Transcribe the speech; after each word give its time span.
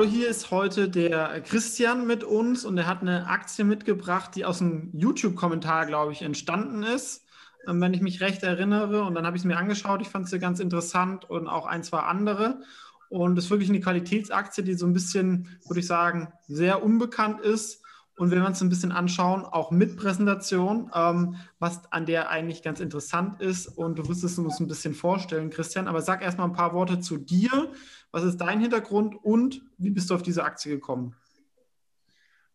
Hallo, 0.00 0.10
hier 0.10 0.30
ist 0.30 0.50
heute 0.50 0.88
der 0.88 1.42
Christian 1.42 2.06
mit 2.06 2.24
uns 2.24 2.64
und 2.64 2.78
er 2.78 2.86
hat 2.86 3.02
eine 3.02 3.26
Aktie 3.26 3.66
mitgebracht, 3.66 4.34
die 4.34 4.46
aus 4.46 4.62
einem 4.62 4.88
YouTube-Kommentar, 4.94 5.84
glaube 5.84 6.12
ich, 6.12 6.22
entstanden 6.22 6.82
ist, 6.82 7.26
ähm, 7.68 7.82
wenn 7.82 7.92
ich 7.92 8.00
mich 8.00 8.22
recht 8.22 8.42
erinnere. 8.42 9.02
Und 9.02 9.14
dann 9.14 9.26
habe 9.26 9.36
ich 9.36 9.42
es 9.42 9.44
mir 9.44 9.58
angeschaut. 9.58 10.00
Ich 10.00 10.08
fand 10.08 10.26
sie 10.26 10.38
ganz 10.38 10.58
interessant 10.58 11.28
und 11.28 11.48
auch 11.48 11.66
ein, 11.66 11.82
zwei 11.82 11.98
andere. 11.98 12.62
Und 13.10 13.36
es 13.36 13.44
ist 13.44 13.50
wirklich 13.50 13.68
eine 13.68 13.80
Qualitätsaktie, 13.80 14.64
die 14.64 14.72
so 14.72 14.86
ein 14.86 14.94
bisschen, 14.94 15.60
würde 15.66 15.80
ich 15.80 15.86
sagen, 15.86 16.32
sehr 16.48 16.82
unbekannt 16.82 17.42
ist. 17.42 17.79
Und 18.20 18.30
wenn 18.30 18.40
wir 18.40 18.46
uns 18.46 18.60
ein 18.60 18.68
bisschen 18.68 18.92
anschauen, 18.92 19.44
auch 19.44 19.70
mit 19.70 19.96
Präsentation, 19.96 20.90
ähm, 20.94 21.36
was 21.58 21.80
an 21.90 22.06
der 22.06 22.30
eigentlich 22.30 22.62
ganz 22.62 22.78
interessant 22.78 23.40
ist. 23.40 23.66
Und 23.66 23.98
du 23.98 24.08
wirst 24.08 24.22
es 24.22 24.38
uns 24.38 24.60
ein 24.60 24.68
bisschen 24.68 24.94
vorstellen, 24.94 25.50
Christian. 25.50 25.88
Aber 25.88 26.02
sag 26.02 26.22
erstmal 26.22 26.46
ein 26.46 26.52
paar 26.52 26.74
Worte 26.74 27.00
zu 27.00 27.16
dir 27.16 27.70
was 28.12 28.24
ist 28.24 28.38
dein 28.38 28.60
Hintergrund 28.60 29.14
und 29.22 29.62
wie 29.78 29.90
bist 29.90 30.10
du 30.10 30.14
auf 30.14 30.22
diese 30.22 30.44
Aktie 30.44 30.72
gekommen? 30.72 31.14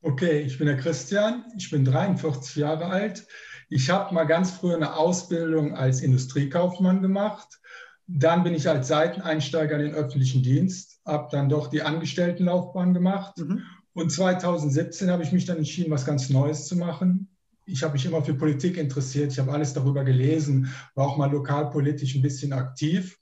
Okay, 0.02 0.42
ich 0.42 0.58
bin 0.58 0.68
der 0.68 0.78
Christian, 0.78 1.46
ich 1.58 1.70
bin 1.72 1.86
43 1.86 2.58
Jahre 2.58 2.86
alt. 2.86 3.26
Ich 3.70 3.90
habe 3.90 4.14
mal 4.14 4.26
ganz 4.26 4.52
früh 4.52 4.74
eine 4.76 4.96
Ausbildung 4.96 5.76
als 5.76 6.02
Industriekaufmann 6.02 7.02
gemacht. 7.02 7.60
Dann 8.06 8.44
bin 8.44 8.54
ich 8.54 8.70
als 8.70 8.88
Seiteneinsteiger 8.88 9.76
in 9.80 9.86
den 9.86 9.96
öffentlichen 9.96 10.44
Dienst, 10.44 11.00
habe 11.06 11.30
dann 11.32 11.50
doch 11.50 11.70
die 11.70 11.82
Angestelltenlaufbahn 11.82 12.94
gemacht. 12.94 13.38
Mhm. 13.38 13.64
Und 13.96 14.12
2017 14.12 15.10
habe 15.10 15.24
ich 15.24 15.32
mich 15.32 15.46
dann 15.46 15.58
entschieden, 15.58 15.90
was 15.90 16.06
ganz 16.06 16.30
Neues 16.30 16.68
zu 16.68 16.76
machen. 16.76 17.30
Ich 17.66 17.82
habe 17.82 17.94
mich 17.94 18.06
immer 18.06 18.22
für 18.22 18.34
Politik 18.34 18.78
interessiert. 18.78 19.32
Ich 19.32 19.40
habe 19.40 19.54
alles 19.54 19.74
darüber 19.74 20.04
gelesen, 20.04 20.70
war 20.96 21.08
auch 21.08 21.18
mal 21.18 21.32
lokalpolitisch 21.32 22.14
ein 22.14 22.22
bisschen 22.22 22.52
aktiv 22.52 23.18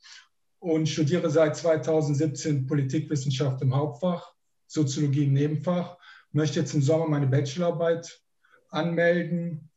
und 0.58 0.90
studiere 0.90 1.30
seit 1.30 1.56
2017 1.56 2.66
Politikwissenschaft 2.66 3.62
im 3.62 3.76
Hauptfach, 3.76 4.34
Soziologie 4.66 5.26
im 5.26 5.34
Nebenfach. 5.34 5.96
Möchte 6.32 6.62
jetzt 6.62 6.74
im 6.74 6.82
Sommer 6.82 7.08
meine 7.08 7.28
Bachelorarbeit 7.28 8.24
anmelden. 8.70 9.70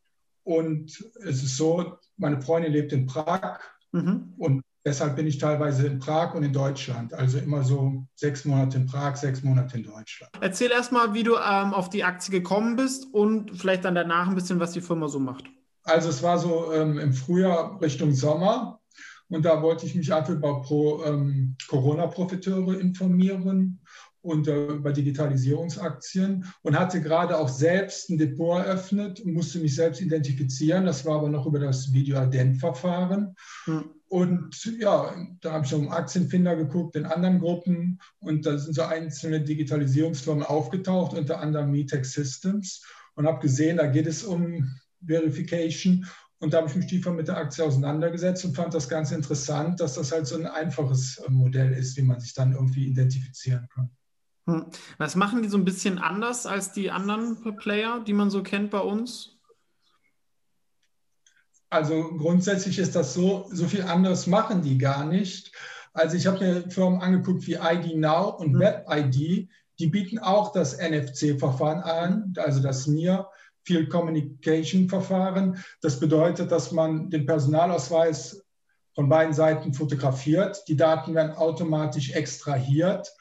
Und 0.44 1.05
es 1.27 1.42
ist 1.42 1.58
so, 1.58 1.98
meine 2.17 2.41
Freundin 2.41 2.72
lebt 2.72 2.94
in 2.94 3.05
Prag 3.05 3.61
mhm. 3.92 4.33
und 4.39 4.62
deshalb 4.87 5.17
bin 5.17 5.27
ich 5.27 5.39
teilweise 5.39 5.87
in 5.87 5.98
Prag 5.98 6.34
und 6.34 6.45
in 6.45 6.53
Deutschland. 6.53 7.12
Also 7.12 7.39
immer 7.39 7.65
so 7.65 8.06
sechs 8.15 8.45
Monate 8.45 8.79
in 8.79 8.87
Prag, 8.87 9.17
sechs 9.17 9.42
Monate 9.42 9.77
in 9.77 9.83
Deutschland. 9.83 10.33
Erzähl 10.41 10.70
erstmal, 10.70 11.12
wie 11.12 11.25
du 11.25 11.34
ähm, 11.34 11.75
auf 11.75 11.91
die 11.91 12.05
Aktie 12.05 12.31
gekommen 12.31 12.77
bist 12.77 13.12
und 13.12 13.51
vielleicht 13.59 13.84
dann 13.84 13.97
danach 13.97 14.29
ein 14.29 14.37
bisschen, 14.37 14.61
was 14.61 14.73
die 14.73 14.81
Firma 14.81 15.09
so 15.09 15.19
macht. 15.19 15.45
Also 15.83 16.09
es 16.09 16.23
war 16.23 16.39
so 16.39 16.73
ähm, 16.73 16.98
im 16.98 17.12
Frühjahr 17.12 17.81
Richtung 17.81 18.12
Sommer. 18.12 18.81
Und 19.28 19.44
da 19.44 19.62
wollte 19.62 19.86
ich 19.86 19.94
mich 19.94 20.12
einfach 20.12 20.34
über 20.34 20.62
Pro, 20.62 21.02
ähm, 21.05 21.56
Corona-Profiteure 21.69 22.78
informieren 22.78 23.80
und 24.22 24.48
äh, 24.48 24.66
über 24.66 24.92
Digitalisierungsaktien 24.92 26.44
und 26.62 26.78
hatte 26.78 27.00
gerade 27.00 27.38
auch 27.38 27.48
selbst 27.48 28.10
ein 28.10 28.18
Depot 28.18 28.58
eröffnet 28.58 29.20
und 29.20 29.33
musste 29.33 29.58
mich 29.58 29.74
selbst 29.74 30.01
identifizieren. 30.01 30.84
Das 30.84 31.05
war 31.05 31.18
aber 31.18 31.28
noch 31.28 31.46
über 31.46 31.61
das 31.61 31.92
Video-Ident-Verfahren. 31.92 33.34
Hm. 33.64 33.84
Und 34.08 34.64
ja, 34.78 35.14
da 35.40 35.52
habe 35.52 35.67
ich 35.67 35.72
im 35.72 35.90
Aktienfinder 35.90 36.55
geguckt, 36.55 36.95
in 36.95 37.06
anderen 37.06 37.40
Gruppen 37.40 38.01
und 38.20 38.46
da 38.46 38.56
sind 38.56 38.74
so 38.74 38.83
einzelne 38.83 39.40
Digitalisierungsfirmen 39.40 40.45
aufgetaucht, 40.45 41.17
unter 41.17 41.40
anderem 41.40 41.72
Metex 41.72 42.12
Systems 42.12 42.84
und 43.14 43.27
habe 43.27 43.40
gesehen, 43.40 43.78
da 43.78 43.86
geht 43.86 44.06
es 44.06 44.22
um 44.22 44.70
Verification 45.05 46.06
und 46.39 46.52
da 46.52 46.58
habe 46.58 46.69
ich 46.69 46.77
mich 46.77 46.86
tiefer 46.86 47.13
mit 47.13 47.29
der 47.29 47.39
Aktie 47.39 47.64
auseinandergesetzt 47.64 48.45
und 48.45 48.55
fand 48.55 48.74
das 48.74 48.89
ganz 48.89 49.11
interessant, 49.11 49.80
dass 49.80 49.95
das 49.95 50.13
halt 50.13 50.27
so 50.27 50.36
ein 50.36 50.47
einfaches 50.47 51.19
äh, 51.19 51.30
Modell 51.30 51.73
ist, 51.73 51.97
wie 51.97 52.02
man 52.02 52.20
sich 52.20 52.35
dann 52.35 52.52
irgendwie 52.52 52.86
identifizieren 52.86 53.69
kann. 53.73 53.91
Hm. 54.46 54.67
Was 54.98 55.17
machen 55.17 55.42
die 55.42 55.48
so 55.48 55.57
ein 55.57 55.64
bisschen 55.64 55.98
anders 55.98 56.46
als 56.46 56.73
die 56.73 56.91
anderen 56.91 57.57
Player, 57.57 58.01
die 58.07 58.13
man 58.13 58.30
so 58.30 58.42
kennt 58.42 58.70
bei 58.70 58.80
uns? 58.80 59.36
Also 61.70 62.17
grundsätzlich 62.17 62.79
ist 62.79 62.95
das 62.95 63.14
so, 63.14 63.48
so 63.51 63.67
viel 63.67 63.83
anderes 63.83 64.27
machen 64.27 64.63
die 64.63 64.79
gar 64.79 65.05
nicht. 65.05 65.52
Also 65.92 66.17
ich 66.17 66.27
habe 66.27 66.39
mir 66.39 66.70
Firmen 66.70 67.01
angeguckt 67.01 67.46
wie 67.46 67.55
ID 67.55 67.96
Now 67.96 68.36
und 68.36 68.52
mhm. 68.52 68.61
WebID, 68.61 69.48
die 69.79 69.86
bieten 69.89 70.19
auch 70.19 70.52
das 70.52 70.79
NFC-Verfahren 70.79 71.80
an, 71.80 72.35
also 72.36 72.63
das 72.63 72.86
NIR. 72.86 73.30
Field 73.66 73.90
Communication 73.90 74.88
Verfahren. 74.88 75.62
Das 75.80 76.00
bedeutet, 76.00 76.50
dass 76.52 76.72
man 76.72 77.10
den 77.10 77.27
Personalausweis 77.27 78.42
von 78.94 79.08
beiden 79.08 79.34
Seiten 79.34 79.74
fotografiert. 79.74 80.62
Die 80.68 80.77
Daten 80.77 81.14
werden 81.14 81.32
automatisch 81.32 82.12
extrahiert 82.12 83.12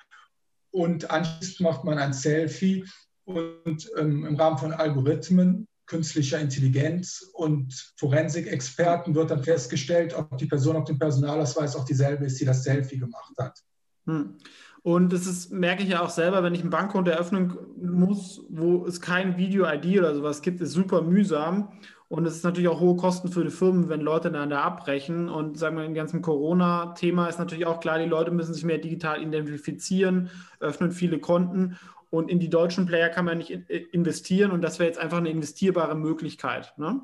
und 0.72 1.12
anschließend 1.12 1.62
macht 1.62 1.84
man 1.84 1.98
ein 1.98 2.14
Selfie 2.14 2.86
und 3.26 3.90
ähm, 3.98 4.26
im 4.26 4.36
Rahmen 4.36 4.58
von 4.58 4.72
Algorithmen, 4.72 5.68
künstlicher 5.88 6.40
Intelligenz 6.40 7.30
und 7.34 7.94
Forensikexperten 7.98 9.14
wird 9.14 9.32
dann 9.32 9.44
festgestellt, 9.44 10.14
ob 10.16 10.38
die 10.38 10.48
Person 10.48 10.76
auf 10.76 10.86
dem 10.86 10.98
Personalausweis 10.98 11.76
auch 11.76 11.86
dieselbe 11.86 12.26
ist, 12.26 12.40
die 12.40 12.46
das 12.46 12.64
Selfie 12.64 12.98
gemacht 12.98 13.34
hat. 13.38 13.60
Hm. 14.06 14.38
Und 14.86 15.14
das 15.14 15.26
ist, 15.26 15.52
merke 15.52 15.82
ich 15.82 15.90
ja 15.90 16.04
auch 16.04 16.12
selber, 16.12 16.44
wenn 16.44 16.54
ich 16.54 16.64
ein 16.64 16.70
Bankkonto 16.70 17.10
eröffnen 17.10 17.58
muss, 17.76 18.46
wo 18.50 18.86
es 18.86 19.02
kein 19.02 19.36
Video-ID 19.36 19.98
oder 19.98 20.14
sowas 20.14 20.44
gibt, 20.44 20.62
ist 20.62 20.74
super 20.74 21.02
mühsam. 21.02 21.70
Und 22.08 22.28
es 22.28 22.36
ist 22.36 22.44
natürlich 22.44 22.70
auch 22.70 22.82
hohe 22.82 22.96
Kosten 22.96 23.30
für 23.30 23.44
die 23.44 23.50
Firmen, 23.50 23.90
wenn 23.90 24.02
Leute 24.02 24.30
dann 24.30 24.52
da 24.52 24.62
abbrechen. 24.62 25.28
Und 25.28 25.58
sagen 25.58 25.76
wir, 25.76 25.86
im 25.86 25.96
ganzen 25.96 26.22
Corona-Thema 26.22 27.26
ist 27.26 27.40
natürlich 27.40 27.66
auch 27.66 27.80
klar, 27.80 27.98
die 27.98 28.06
Leute 28.06 28.30
müssen 28.30 28.54
sich 28.54 28.64
mehr 28.64 28.78
digital 28.78 29.24
identifizieren, 29.24 30.30
öffnen 30.60 30.92
viele 30.92 31.18
Konten. 31.18 31.80
Und 32.12 32.30
in 32.30 32.40
die 32.40 32.52
deutschen 32.52 32.86
Player 32.86 33.10
kann 33.10 33.26
man 33.26 33.40
nicht 33.40 33.50
investieren. 33.50 34.52
Und 34.52 34.62
das 34.62 34.78
wäre 34.78 34.88
jetzt 34.88 35.00
einfach 35.00 35.18
eine 35.18 35.32
investierbare 35.32 35.96
Möglichkeit. 35.96 36.76
Ne? 36.78 37.02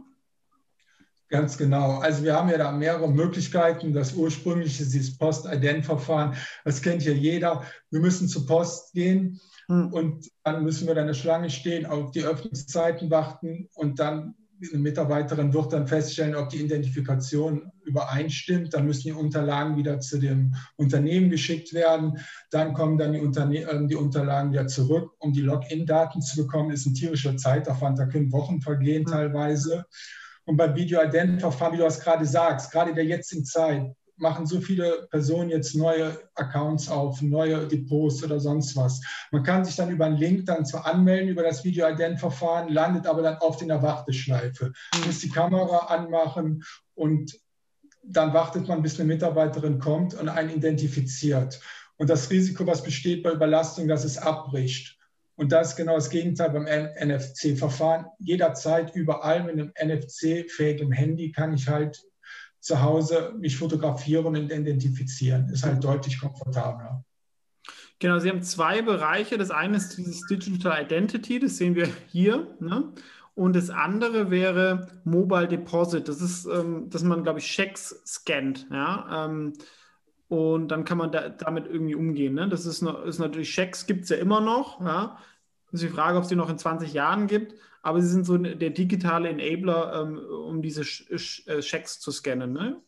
Ganz 1.31 1.57
genau. 1.57 1.99
Also 1.99 2.25
wir 2.25 2.35
haben 2.35 2.49
ja 2.49 2.57
da 2.57 2.73
mehrere 2.73 3.09
Möglichkeiten. 3.09 3.93
Das 3.93 4.13
ursprüngliche 4.13 4.83
ist 4.83 4.93
dieses 4.93 5.17
Post-Ident-Verfahren. 5.17 6.35
Das 6.65 6.81
kennt 6.81 7.05
ja 7.05 7.13
jeder. 7.13 7.63
Wir 7.89 8.01
müssen 8.01 8.27
zur 8.27 8.45
Post 8.45 8.91
gehen 8.91 9.39
hm. 9.67 9.93
und 9.93 10.29
dann 10.43 10.61
müssen 10.65 10.87
wir 10.87 10.95
da 10.95 11.01
in 11.01 11.07
der 11.07 11.13
Schlange 11.13 11.49
stehen, 11.49 11.85
auf 11.85 12.11
die 12.11 12.23
Öffnungszeiten 12.23 13.09
warten 13.09 13.69
und 13.75 13.99
dann 13.99 14.35
eine 14.61 14.81
Mitarbeiterin 14.81 15.53
wird 15.53 15.71
dann 15.73 15.87
feststellen, 15.87 16.35
ob 16.35 16.49
die 16.49 16.63
Identifikation 16.63 17.71
übereinstimmt. 17.85 18.73
Dann 18.73 18.85
müssen 18.85 19.03
die 19.03 19.13
Unterlagen 19.13 19.77
wieder 19.77 20.01
zu 20.01 20.19
dem 20.19 20.53
Unternehmen 20.75 21.29
geschickt 21.29 21.73
werden. 21.73 22.19
Dann 22.51 22.73
kommen 22.73 22.97
dann 22.97 23.13
die, 23.13 23.21
Unterne 23.21 23.61
äh, 23.61 23.87
die 23.87 23.95
Unterlagen 23.95 24.51
wieder 24.51 24.67
zurück, 24.67 25.13
um 25.19 25.31
die 25.31 25.41
Login-Daten 25.41 26.21
zu 26.21 26.43
bekommen. 26.43 26.69
Das 26.71 26.81
ist 26.81 26.87
ein 26.87 26.93
tierischer 26.93 27.37
Zeitaufwand. 27.37 27.97
Da 27.97 28.05
können 28.05 28.33
Wochen 28.33 28.61
vergehen 28.61 29.05
hm. 29.05 29.11
teilweise. 29.11 29.85
Und 30.45 30.57
beim 30.57 30.75
Video-Ident-Verfahren, 30.75 31.73
wie 31.73 31.77
du 31.77 31.83
das 31.83 31.99
gerade 31.99 32.25
sagst, 32.25 32.71
gerade 32.71 32.89
in 32.89 32.95
der 32.95 33.05
jetzigen 33.05 33.45
Zeit, 33.45 33.91
machen 34.21 34.45
so 34.45 34.61
viele 34.61 35.07
Personen 35.09 35.49
jetzt 35.49 35.75
neue 35.75 36.17
Accounts 36.35 36.89
auf, 36.89 37.21
neue 37.21 37.67
Depots 37.67 38.23
oder 38.23 38.39
sonst 38.39 38.75
was. 38.75 39.01
Man 39.31 39.43
kann 39.43 39.65
sich 39.65 39.75
dann 39.75 39.89
über 39.89 40.05
einen 40.05 40.17
Link 40.17 40.45
dann 40.45 40.65
zwar 40.65 40.85
anmelden 40.85 41.29
über 41.29 41.43
das 41.43 41.63
Video-Ident-Verfahren, 41.63 42.69
landet 42.69 43.07
aber 43.07 43.23
dann 43.23 43.39
in 43.61 43.67
der 43.67 43.81
Warteschleife, 43.81 44.71
muss 45.05 45.19
die 45.19 45.29
Kamera 45.29 45.87
anmachen 45.87 46.63
und 46.93 47.39
dann 48.03 48.33
wartet 48.33 48.67
man, 48.67 48.81
bis 48.81 48.99
eine 48.99 49.07
Mitarbeiterin 49.07 49.79
kommt 49.79 50.13
und 50.13 50.29
einen 50.29 50.49
identifiziert. 50.49 51.59
Und 51.97 52.09
das 52.09 52.29
Risiko, 52.29 52.65
was 52.65 52.83
besteht 52.83 53.23
bei 53.23 53.31
Überlastung, 53.31 53.87
dass 53.87 54.03
es 54.03 54.17
abbricht. 54.17 54.97
Und 55.35 55.51
das 55.51 55.69
ist 55.69 55.75
genau 55.75 55.95
das 55.95 56.09
Gegenteil 56.09 56.51
beim 56.51 56.65
NFC-Verfahren. 56.65 58.05
Jederzeit, 58.19 58.95
überall 58.95 59.43
mit 59.43 59.53
einem 59.53 59.71
NFC-fähigen 59.81 60.91
Handy 60.91 61.31
kann 61.31 61.53
ich 61.53 61.67
halt 61.67 62.03
zu 62.59 62.81
Hause 62.81 63.33
mich 63.39 63.57
fotografieren 63.57 64.27
und 64.27 64.51
identifizieren. 64.51 65.49
Ist 65.49 65.65
halt 65.65 65.83
deutlich 65.83 66.19
komfortabler. 66.19 67.03
Genau, 67.99 68.19
Sie 68.19 68.29
haben 68.29 68.41
zwei 68.41 68.81
Bereiche. 68.81 69.37
Das 69.37 69.51
eine 69.51 69.77
ist 69.77 69.97
dieses 69.97 70.25
Digital 70.27 70.83
Identity, 70.83 71.39
das 71.39 71.57
sehen 71.57 71.75
wir 71.75 71.87
hier. 72.09 72.55
Ne? 72.59 72.93
Und 73.35 73.55
das 73.55 73.69
andere 73.69 74.29
wäre 74.29 75.01
Mobile 75.03 75.47
Deposit. 75.47 76.07
Das 76.07 76.21
ist, 76.21 76.45
ähm, 76.45 76.89
dass 76.89 77.03
man, 77.03 77.23
glaube 77.23 77.39
ich, 77.39 77.47
Schecks 77.47 78.01
scannt. 78.05 78.67
Ja? 78.71 79.27
Und 80.31 80.69
dann 80.69 80.85
kann 80.85 80.97
man 80.97 81.11
da, 81.11 81.27
damit 81.27 81.67
irgendwie 81.67 81.93
umgehen. 81.93 82.35
Ne? 82.35 82.47
Das 82.47 82.65
ist, 82.65 82.81
ist 82.81 83.19
natürlich, 83.19 83.53
Schecks 83.53 83.85
gibt 83.85 84.05
es 84.05 84.11
ja 84.11 84.15
immer 84.15 84.39
noch. 84.39 84.79
Ja? 84.79 85.17
Das 85.69 85.81
ist 85.81 85.89
die 85.89 85.93
Frage, 85.93 86.17
ob 86.17 86.23
es 86.23 86.29
die 86.29 86.37
noch 86.37 86.49
in 86.49 86.57
20 86.57 86.93
Jahren 86.93 87.27
gibt, 87.27 87.53
aber 87.81 88.01
sie 88.01 88.07
sind 88.07 88.25
so 88.25 88.37
der 88.37 88.69
digitale 88.69 89.27
Enabler, 89.27 90.01
ähm, 90.01 90.19
um 90.47 90.61
diese 90.61 90.83
äh, 90.83 91.61
Schecks 91.61 91.99
zu 91.99 92.13
scannen. 92.13 92.53
Ne? 92.53 92.81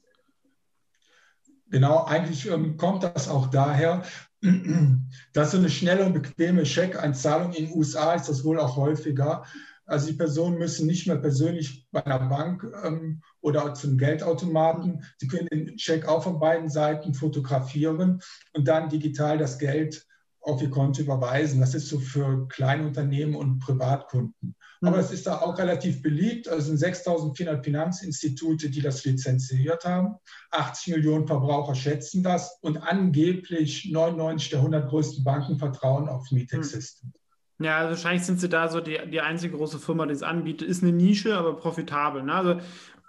Genau, 1.68 2.06
eigentlich 2.06 2.50
ähm, 2.50 2.78
kommt 2.78 3.04
das 3.04 3.28
auch 3.28 3.48
daher, 3.48 4.04
dass 5.34 5.52
so 5.52 5.58
eine 5.58 5.70
schnelle 5.70 6.06
und 6.06 6.14
bequeme 6.14 6.66
Scheckeinzahlung 6.66 7.52
in 7.52 7.66
den 7.66 7.76
USA 7.76 8.14
ist 8.14 8.30
das 8.30 8.46
wohl 8.46 8.58
auch 8.58 8.78
häufiger. 8.78 9.44
Also 9.86 10.08
die 10.08 10.18
Personen 10.18 10.58
müssen 10.58 10.88
nicht 10.88 11.08
mehr 11.08 11.18
persönlich 11.18 11.88
bei 11.92 12.06
einer 12.06 12.30
Bank 12.30 12.66
ähm, 12.84 13.22
oder 13.42 13.74
zum 13.74 13.98
Geldautomaten. 13.98 15.04
Sie 15.18 15.28
können 15.28 15.48
den 15.48 15.78
Scheck 15.78 16.08
auch 16.08 16.24
von 16.24 16.40
beiden 16.40 16.70
Seiten 16.70 17.14
fotografieren 17.14 18.22
und 18.54 18.68
dann 18.68 18.90
digital 18.90 19.38
das 19.38 19.60
Geld 19.60 20.06
auf 20.40 20.62
ihr 20.62 20.70
Konto 20.70 21.02
überweisen. 21.02 21.60
Das 21.60 21.74
ist 21.74 21.88
so 21.88 22.00
für 22.00 22.48
kleine 22.48 22.86
Unternehmen 22.86 23.36
und 23.36 23.60
Privatkunden. 23.60 24.56
Aber 24.82 24.98
es 24.98 25.12
ist 25.12 25.28
da 25.28 25.40
auch 25.40 25.58
relativ 25.58 26.02
beliebt. 26.02 26.50
Also 26.50 26.76
sind 26.76 26.96
6.400 26.96 27.64
Finanzinstitute, 27.64 28.70
die 28.70 28.82
das 28.82 29.06
lizenziert 29.06 29.86
haben. 29.86 30.16
80 30.52 30.96
Millionen 30.96 31.26
Verbraucher 31.26 31.76
schätzen 31.76 32.22
das 32.22 32.58
und 32.62 32.78
angeblich 32.78 33.90
99 33.90 34.50
der 34.50 34.60
100 34.60 34.90
größten 34.90 35.24
Banken 35.24 35.58
vertrauen 35.58 36.10
auf 36.10 36.30
Meetex 36.32 36.72
System. 36.72 37.14
Ja, 37.60 37.78
also 37.78 37.92
wahrscheinlich 37.92 38.24
sind 38.24 38.40
sie 38.40 38.50
da 38.50 38.68
so 38.68 38.82
die, 38.82 39.00
die 39.10 39.22
einzige 39.22 39.56
große 39.56 39.80
Firma, 39.80 40.06
die 40.06 40.14
es 40.14 40.24
anbietet. 40.24 40.68
Ist 40.68 40.84
eine 40.84 40.92
Nische, 40.92 41.38
aber 41.38 41.56
profitabel. 41.56 42.24
Ne? 42.24 42.34
Also 42.34 42.60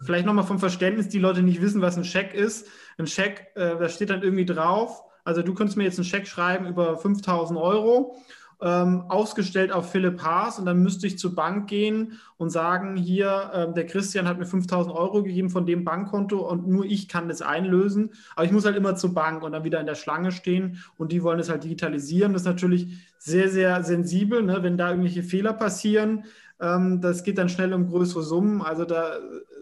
vielleicht 0.05 0.27
nochmal 0.27 0.45
vom 0.45 0.59
Verständnis, 0.59 1.09
die 1.09 1.19
Leute 1.19 1.43
nicht 1.43 1.61
wissen, 1.63 1.81
was 1.81 1.97
ein 1.97 2.05
Scheck 2.05 2.35
ist. 2.35 2.69
Ein 2.99 3.07
Scheck, 3.07 3.49
äh, 3.55 3.77
da 3.79 3.89
steht 3.89 4.11
dann 4.11 4.23
irgendwie 4.23 4.45
drauf. 4.45 5.03
Also 5.25 5.43
du 5.43 5.55
könntest 5.55 5.77
mir 5.77 5.85
jetzt 5.85 5.99
einen 5.99 6.05
Scheck 6.05 6.27
schreiben 6.27 6.67
über 6.67 6.97
5000 6.99 7.59
Euro 7.59 8.17
ähm, 8.65 9.03
ausgestellt 9.11 9.73
auf 9.73 9.91
Philipp 9.91 10.23
Haas 10.23 10.59
und 10.59 10.65
dann 10.65 10.83
müsste 10.83 11.07
ich 11.07 11.19
zur 11.19 11.35
Bank 11.35 11.69
gehen 11.69 12.19
und 12.39 12.49
sagen, 12.49 12.97
hier, 12.97 13.51
ähm, 13.53 13.75
der 13.75 13.85
Christian 13.85 14.27
hat 14.27 14.39
mir 14.39 14.47
5000 14.47 14.97
Euro 14.97 15.23
gegeben 15.23 15.51
von 15.51 15.67
dem 15.67 15.85
Bankkonto 15.85 16.39
und 16.39 16.67
nur 16.67 16.87
ich 16.87 17.07
kann 17.07 17.29
das 17.29 17.43
einlösen. 17.43 18.15
Aber 18.35 18.47
ich 18.47 18.53
muss 18.53 18.65
halt 18.65 18.77
immer 18.77 18.97
zur 18.97 19.13
Bank 19.13 19.43
und 19.43 19.53
dann 19.53 19.65
wieder 19.65 19.81
in 19.81 19.87
der 19.87 19.95
Schlange 19.95 20.33
stehen 20.33 20.83
und 20.97 21.13
die 21.13 21.23
wollen 21.23 21.39
es 21.39 21.51
halt 21.51 21.65
digitalisieren. 21.65 22.33
Das 22.33 22.43
ist 22.43 22.49
natürlich 22.49 23.13
sehr, 23.19 23.51
sehr 23.51 23.85
sensibel, 23.85 24.43
ne? 24.43 24.63
wenn 24.63 24.79
da 24.79 24.89
irgendwelche 24.89 25.23
Fehler 25.23 25.53
passieren. 25.53 26.25
Ähm, 26.59 27.03
das 27.03 27.23
geht 27.23 27.37
dann 27.37 27.51
schnell 27.51 27.75
um 27.75 27.87
größere 27.87 28.23
Summen. 28.23 28.63
Also 28.63 28.87
da 28.87 29.19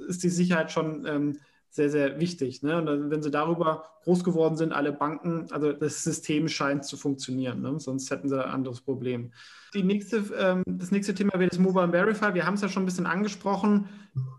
ist 0.07 0.23
die 0.23 0.29
Sicherheit 0.29 0.71
schon 0.71 1.05
ähm, 1.07 1.39
sehr, 1.73 1.89
sehr 1.89 2.21
wichtig. 2.21 2.63
Ne? 2.63 2.77
Und 2.77 2.87
dann, 2.87 3.11
wenn 3.11 3.23
sie 3.23 3.31
darüber 3.31 3.85
groß 4.05 4.25
geworden 4.25 4.57
sind, 4.57 4.73
alle 4.73 4.93
Banken, 4.93 5.47
also 5.53 5.73
das 5.73 6.05
System 6.05 6.49
scheint 6.49 6.85
zu 6.85 6.99
funktionieren, 6.99 7.63
ne? 7.63 7.81
sonst 7.81 8.11
hätten 8.11 8.29
sie 8.29 8.43
ein 8.43 8.51
anderes 8.51 8.83
Problem. 8.83 9.33
Nächste, 9.75 10.23
ähm, 10.39 10.63
das 10.67 10.91
nächste 10.91 11.15
Thema 11.15 11.33
wäre 11.33 11.49
das 11.49 11.59
Mobile 11.59 11.89
Verify. 11.89 12.35
Wir 12.35 12.45
haben 12.45 12.55
es 12.55 12.61
ja 12.61 12.69
schon 12.69 12.83
ein 12.83 12.87
bisschen 12.87 13.07
angesprochen. 13.07 13.89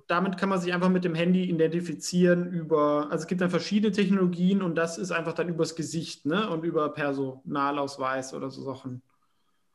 Damit 0.08 0.38
kann 0.38 0.50
man 0.50 0.62
sich 0.62 0.72
einfach 0.74 0.90
mit 0.90 1.04
dem 1.06 1.16
Handy 1.16 1.46
identifizieren 1.46 2.52
über, 2.52 3.08
also 3.10 3.24
es 3.24 3.28
gibt 3.28 3.42
dann 3.42 3.50
verschiedene 3.50 3.92
Technologien 3.92 4.62
und 4.62 4.76
das 4.76 5.00
ist 5.00 5.12
einfach 5.12 5.34
dann 5.34 5.50
übers 5.50 5.76
Gesicht 5.76 6.28
ne? 6.28 6.48
und 6.52 6.64
über 6.64 6.94
Personalausweis 6.94 8.36
oder 8.36 8.52
so 8.52 8.62
Sachen. 8.62 9.02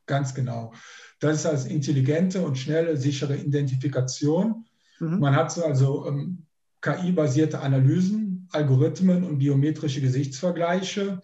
Ganz 0.06 0.32
genau. 0.32 0.72
Das 1.18 1.40
ist 1.40 1.46
als 1.46 1.66
intelligente 1.66 2.40
und 2.40 2.56
schnelle, 2.56 2.96
sichere 2.96 3.36
Identifikation. 3.36 4.64
Mhm. 5.00 5.18
Man 5.18 5.34
hat 5.34 5.50
so 5.50 5.64
also 5.64 6.06
ähm, 6.06 6.46
KI-basierte 6.88 7.60
Analysen, 7.60 8.48
Algorithmen 8.52 9.24
und 9.24 9.38
biometrische 9.38 10.00
Gesichtsvergleiche. 10.00 11.20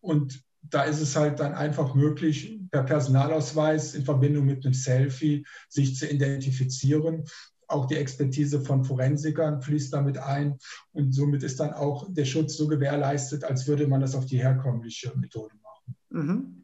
Und 0.00 0.42
da 0.62 0.82
ist 0.82 1.00
es 1.00 1.16
halt 1.16 1.40
dann 1.40 1.54
einfach 1.54 1.94
möglich, 1.94 2.60
per 2.70 2.82
Personalausweis 2.82 3.94
in 3.94 4.04
Verbindung 4.04 4.46
mit 4.46 4.64
einem 4.64 4.74
Selfie 4.74 5.46
sich 5.68 5.96
zu 5.96 6.08
identifizieren. 6.08 7.24
Auch 7.68 7.86
die 7.86 7.96
Expertise 7.96 8.60
von 8.60 8.84
Forensikern 8.84 9.62
fließt 9.62 9.92
damit 9.94 10.18
ein. 10.18 10.58
Und 10.92 11.12
somit 11.12 11.42
ist 11.42 11.58
dann 11.60 11.72
auch 11.72 12.06
der 12.10 12.26
Schutz 12.26 12.56
so 12.56 12.68
gewährleistet, 12.68 13.44
als 13.44 13.66
würde 13.66 13.86
man 13.86 14.02
das 14.02 14.14
auf 14.14 14.26
die 14.26 14.38
herkömmliche 14.38 15.12
Methode 15.16 15.54
machen. 15.62 15.96
Mhm. 16.10 16.62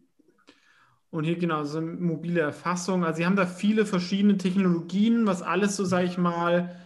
Und 1.11 1.25
hier 1.25 1.39
genau 1.39 1.65
so 1.65 1.81
mobile 1.81 2.41
Erfassung. 2.41 3.05
Also 3.05 3.19
Sie 3.19 3.27
haben 3.27 3.37
da 3.37 3.47
viele 3.47 3.87
verschiedene 3.87 4.37
Technologien, 4.37 5.27
was 5.27 5.41
alles 5.41 5.77
so, 5.77 5.87
sage 5.87 6.05
ich 6.07 6.19
mal, 6.19 6.77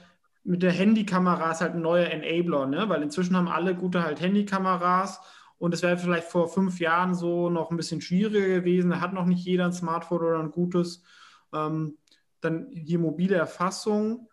mit 0.44 0.62
der 0.62 0.72
Handykamera 0.72 1.52
ist 1.52 1.60
halt 1.60 1.74
ein 1.74 1.82
neuer 1.82 2.06
Enabler, 2.06 2.66
ne? 2.66 2.88
weil 2.88 3.02
inzwischen 3.02 3.36
haben 3.36 3.48
alle 3.48 3.74
gute 3.74 4.02
halt 4.02 4.20
Handykameras 4.20 5.20
und 5.58 5.72
es 5.72 5.82
wäre 5.82 5.96
vielleicht 5.96 6.26
vor 6.26 6.48
fünf 6.48 6.80
Jahren 6.80 7.14
so 7.14 7.48
noch 7.48 7.70
ein 7.70 7.76
bisschen 7.76 8.00
schwieriger 8.00 8.48
gewesen. 8.48 8.90
Da 8.90 9.00
hat 9.00 9.12
noch 9.12 9.26
nicht 9.26 9.44
jeder 9.44 9.66
ein 9.66 9.72
Smartphone 9.72 10.22
oder 10.22 10.40
ein 10.40 10.50
gutes. 10.50 11.04
Ähm, 11.52 11.98
dann 12.40 12.68
hier 12.72 12.98
mobile 12.98 13.36
Erfassung. 13.36 14.28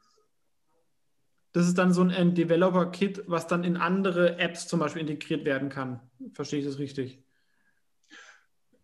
Das 1.51 1.67
ist 1.67 1.77
dann 1.77 1.93
so 1.93 2.03
ein 2.03 2.33
Developer-Kit, 2.33 3.25
was 3.27 3.45
dann 3.45 3.63
in 3.63 3.77
andere 3.77 4.39
Apps 4.39 4.67
zum 4.67 4.79
Beispiel 4.79 5.01
integriert 5.01 5.45
werden 5.45 5.69
kann. 5.69 5.99
Verstehe 6.33 6.61
ich 6.61 6.65
das 6.65 6.79
richtig? 6.79 7.23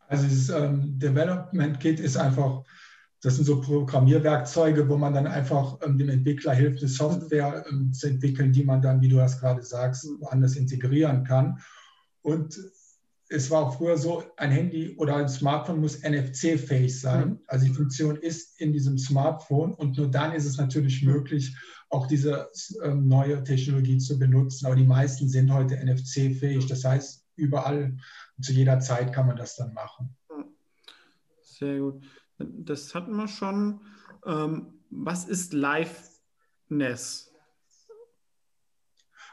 Also 0.08 0.28
das 0.28 0.50
ähm, 0.50 1.00
Development 1.00 1.80
Kit 1.80 2.00
ist 2.00 2.18
einfach 2.18 2.64
das 3.26 3.38
sind 3.38 3.46
so 3.46 3.60
Programmierwerkzeuge, 3.60 4.88
wo 4.88 4.98
man 4.98 5.16
dann 5.16 5.26
einfach 5.26 5.80
ähm, 5.82 5.98
dem 5.98 6.10
Entwickler 6.10 6.54
hilft, 6.54 6.82
eine 6.82 6.90
Software 6.90 7.66
ähm, 7.68 7.92
zu 7.92 8.08
entwickeln, 8.08 8.54
die 8.54 8.64
man 8.64 8.84
dann, 8.84 9.02
wie 9.02 9.10
du 9.10 9.16
das 9.16 9.40
gerade 9.40 9.64
sagst, 9.64 10.08
woanders 10.20 10.56
integrieren 10.56 11.24
kann. 11.24 11.58
Und 12.22 12.60
es 13.30 13.50
war 13.50 13.64
auch 13.64 13.78
früher 13.78 13.98
so, 13.98 14.24
ein 14.38 14.52
Handy 14.52 14.96
oder 14.98 15.16
ein 15.16 15.28
Smartphone 15.28 15.82
muss 15.82 16.04
NFC-fähig 16.04 17.00
sein. 17.00 17.30
Mhm. 17.30 17.40
Also 17.48 17.66
die 17.66 17.74
Funktion 17.74 18.16
ist 18.16 18.62
in 18.62 18.72
diesem 18.72 19.00
Smartphone 19.00 19.74
und 19.74 19.98
nur 19.98 20.12
dann 20.12 20.34
ist 20.34 20.46
es 20.46 20.58
natürlich 20.58 21.02
möglich, 21.02 21.58
auch 21.90 22.06
diese 22.06 22.48
ähm, 22.84 23.08
neue 23.08 23.44
Technologie 23.44 23.98
zu 23.98 24.20
benutzen. 24.20 24.68
Aber 24.68 24.76
die 24.76 24.86
meisten 24.86 25.30
sind 25.30 25.52
heute 25.52 25.84
NFC-fähig. 25.84 26.68
Das 26.68 26.84
heißt, 26.84 27.26
überall 27.38 27.98
zu 28.40 28.54
jeder 28.54 28.80
Zeit 28.80 29.14
kann 29.14 29.26
man 29.26 29.38
das 29.38 29.56
dann 29.56 29.74
machen. 29.74 30.16
Sehr 31.42 31.80
gut. 31.80 32.04
Das 32.38 32.94
hatten 32.94 33.16
wir 33.16 33.28
schon. 33.28 33.82
Ähm, 34.26 34.74
was 34.90 35.26
ist 35.26 35.54
Liveness? 35.54 37.32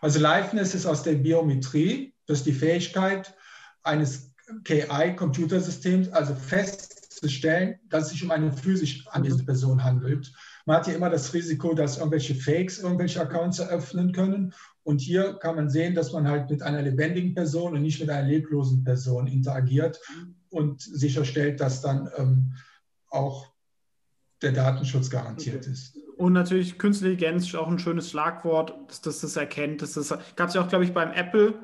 Also 0.00 0.18
Liveness 0.18 0.74
ist 0.74 0.86
aus 0.86 1.02
der 1.02 1.14
Biometrie. 1.14 2.14
Das 2.26 2.38
ist 2.38 2.46
die 2.46 2.52
Fähigkeit 2.52 3.34
eines 3.82 4.32
KI-Computersystems, 4.64 6.08
also 6.10 6.34
festzustellen, 6.34 7.78
dass 7.88 8.04
es 8.04 8.10
sich 8.10 8.24
um 8.24 8.30
eine 8.30 8.52
physisch 8.52 9.06
anwesende 9.08 9.44
Person 9.44 9.82
handelt. 9.82 10.32
Man 10.66 10.76
hat 10.76 10.86
ja 10.86 10.94
immer 10.94 11.10
das 11.10 11.32
Risiko, 11.34 11.74
dass 11.74 11.98
irgendwelche 11.98 12.34
Fakes 12.34 12.78
irgendwelche 12.78 13.20
Accounts 13.20 13.58
eröffnen 13.58 14.12
können. 14.12 14.52
Und 14.84 15.00
hier 15.00 15.34
kann 15.34 15.56
man 15.56 15.70
sehen, 15.70 15.94
dass 15.94 16.12
man 16.12 16.28
halt 16.28 16.50
mit 16.50 16.62
einer 16.62 16.82
lebendigen 16.82 17.34
Person 17.34 17.74
und 17.74 17.82
nicht 17.82 18.00
mit 18.00 18.10
einer 18.10 18.26
leblosen 18.26 18.84
Person 18.84 19.26
interagiert 19.26 20.00
und 20.50 20.82
sicherstellt, 20.82 21.60
dass 21.60 21.80
dann 21.80 22.10
ähm, 22.16 22.54
auch 23.12 23.48
der 24.40 24.52
Datenschutz 24.52 25.10
garantiert 25.10 25.62
okay. 25.62 25.72
ist. 25.72 25.96
Und 26.16 26.32
natürlich 26.32 26.78
Künstliche 26.78 27.14
Intelligenz 27.14 27.46
ist 27.46 27.54
auch 27.54 27.68
ein 27.68 27.78
schönes 27.78 28.10
Schlagwort, 28.10 28.74
dass 28.88 29.00
das, 29.00 29.20
das 29.20 29.36
erkennt. 29.36 29.82
Das, 29.82 29.94
gab 30.36 30.48
es 30.48 30.54
ja 30.54 30.62
auch, 30.62 30.68
glaube 30.68 30.84
ich, 30.84 30.92
beim 30.92 31.12
Apple 31.12 31.54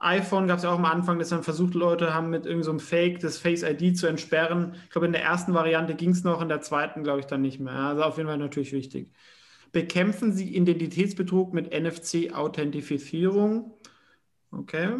iPhone 0.00 0.48
gab 0.48 0.56
es 0.56 0.64
ja 0.64 0.70
auch 0.70 0.78
am 0.78 0.86
Anfang, 0.86 1.18
dass 1.18 1.28
dann 1.28 1.42
versucht, 1.42 1.74
Leute 1.74 2.14
haben 2.14 2.30
mit 2.30 2.46
irgendeinem 2.46 2.78
so 2.78 2.86
Fake 2.86 3.20
das 3.20 3.36
Face 3.36 3.62
ID 3.62 3.98
zu 3.98 4.06
entsperren. 4.06 4.74
Ich 4.84 4.90
glaube, 4.90 5.06
in 5.06 5.12
der 5.12 5.22
ersten 5.22 5.52
Variante 5.52 5.94
ging 5.94 6.10
es 6.10 6.24
noch, 6.24 6.40
in 6.40 6.48
der 6.48 6.62
zweiten 6.62 7.04
glaube 7.04 7.20
ich 7.20 7.26
dann 7.26 7.42
nicht 7.42 7.60
mehr. 7.60 7.74
Also 7.74 8.02
auf 8.02 8.16
jeden 8.16 8.28
Fall 8.28 8.38
natürlich 8.38 8.72
wichtig. 8.72 9.12
Bekämpfen 9.72 10.32
Sie 10.32 10.56
Identitätsbetrug 10.56 11.52
mit 11.52 11.70
NFC-Authentifizierung? 11.72 13.74
Okay. 14.50 14.96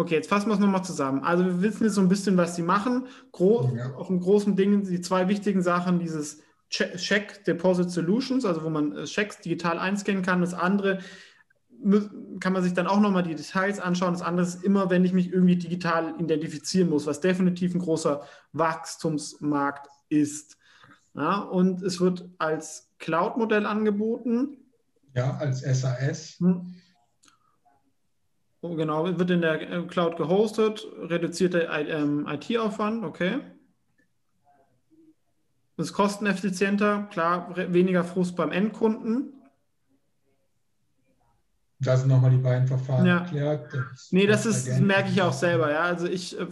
Okay, 0.00 0.14
jetzt 0.14 0.30
fassen 0.30 0.48
wir 0.48 0.54
es 0.54 0.60
nochmal 0.60 0.82
zusammen. 0.82 1.22
Also 1.22 1.44
wir 1.44 1.60
wissen 1.60 1.84
jetzt 1.84 1.94
so 1.94 2.00
ein 2.00 2.08
bisschen, 2.08 2.38
was 2.38 2.56
sie 2.56 2.62
machen. 2.62 3.06
Gro 3.32 3.70
ja. 3.76 3.92
Auf 3.96 4.08
einem 4.08 4.20
großen 4.20 4.56
Ding 4.56 4.82
die 4.84 5.02
zwei 5.02 5.28
wichtigen 5.28 5.60
Sachen, 5.60 5.98
dieses 5.98 6.40
Check 6.70 7.44
Deposit 7.44 7.90
Solutions, 7.90 8.46
also 8.46 8.64
wo 8.64 8.70
man 8.70 9.04
Checks 9.04 9.36
äh, 9.36 9.42
digital 9.42 9.78
einscannen 9.78 10.22
kann. 10.22 10.40
Das 10.40 10.54
andere 10.54 11.00
kann 12.40 12.52
man 12.54 12.62
sich 12.62 12.72
dann 12.72 12.86
auch 12.86 13.00
nochmal 13.00 13.24
die 13.24 13.34
Details 13.34 13.78
anschauen. 13.78 14.14
Das 14.14 14.22
andere 14.22 14.46
ist 14.46 14.64
immer, 14.64 14.88
wenn 14.88 15.04
ich 15.04 15.12
mich 15.12 15.30
irgendwie 15.30 15.56
digital 15.56 16.14
identifizieren 16.18 16.88
muss, 16.88 17.06
was 17.06 17.20
definitiv 17.20 17.74
ein 17.74 17.80
großer 17.80 18.22
Wachstumsmarkt 18.52 19.86
ist. 20.08 20.56
Ja, 21.12 21.40
und 21.40 21.82
es 21.82 22.00
wird 22.00 22.26
als 22.38 22.88
Cloud-Modell 23.00 23.66
angeboten. 23.66 24.56
Ja, 25.14 25.36
als 25.36 25.60
SAS. 25.60 26.36
Hm. 26.38 26.74
Genau, 28.62 29.06
wird 29.18 29.30
in 29.30 29.40
der 29.40 29.70
äh, 29.70 29.82
Cloud 29.84 30.16
gehostet, 30.16 30.86
reduzierter 30.98 31.70
ähm, 31.88 32.28
IT-Aufwand, 32.28 33.04
okay. 33.04 33.40
Das 35.76 35.86
ist 35.86 35.92
kosteneffizienter, 35.94 37.08
klar, 37.10 37.54
weniger 37.56 38.04
Frust 38.04 38.36
beim 38.36 38.52
Endkunden. 38.52 39.32
Da 41.78 41.96
sind 41.96 42.08
nochmal 42.08 42.32
die 42.32 42.36
beiden 42.36 42.68
Verfahren 42.68 43.06
ja. 43.06 43.20
erklärt. 43.20 43.72
Das 43.72 44.12
nee, 44.12 44.26
das 44.26 44.44
ist, 44.44 44.80
merke 44.80 45.08
ich 45.08 45.22
auch 45.22 45.32
selber, 45.32 45.72
ja. 45.72 45.80
Also 45.80 46.06
ich, 46.06 46.38
äh, 46.38 46.46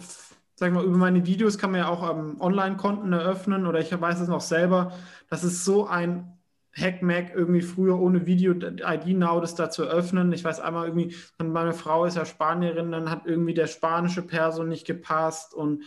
sag 0.55 0.73
mal, 0.73 0.85
über 0.85 0.97
meine 0.97 1.27
Videos 1.27 1.59
kann 1.59 1.73
man 1.73 1.81
ja 1.81 1.89
auch 1.89 2.11
ähm, 2.11 2.41
Online-Konten 2.41 3.13
eröffnen 3.13 3.67
oder 3.67 3.81
ich 3.81 4.01
weiß 4.01 4.21
es 4.21 4.29
noch 4.29 4.41
selber. 4.41 4.93
Das 5.29 5.45
ist 5.45 5.63
so 5.67 5.87
ein 5.87 6.38
Hackmack 6.79 7.33
irgendwie 7.35 7.63
früher 7.63 7.99
ohne 7.99 8.27
Video 8.27 8.53
ID 8.53 9.19
Now 9.19 9.41
das 9.41 9.55
da 9.55 9.71
zu 9.71 9.85
öffnen. 9.85 10.33
Ich 10.33 10.45
weiß 10.45 10.61
einmal 10.61 10.87
irgendwie, 10.87 11.15
meine 11.39 11.73
Frau 11.73 12.05
ist 12.05 12.17
ja 12.17 12.25
Spanierin, 12.25 12.93
dann 12.93 13.11
hat 13.11 13.27
irgendwie 13.27 13.55
der 13.55 13.67
spanische 13.67 14.23
Perso 14.23 14.65
nicht 14.65 14.87
gepasst 14.87 15.55
und 15.55 15.83